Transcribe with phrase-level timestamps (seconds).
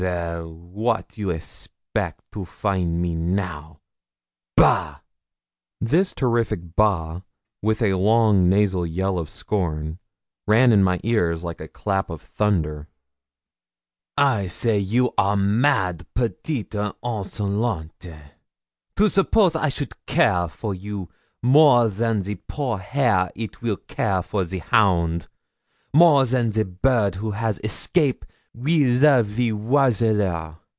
[0.01, 3.81] Well, what you expect to find me now?
[4.57, 5.01] Bah!'
[5.79, 7.21] This terrific 'Bah!'
[7.61, 9.99] with a long nasal yell of scorn,
[10.47, 12.87] rang in my ears like a clap of thunder.
[14.17, 16.73] 'I say you are mad, petite
[17.03, 18.19] insolente,
[18.95, 21.09] to suppose I should care for you
[21.43, 25.27] more than the poor hare it will care for the hound
[25.93, 30.57] more than the bird who has escape will love the oiseleur.